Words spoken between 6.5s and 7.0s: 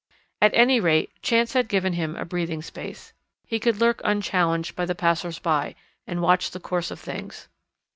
course of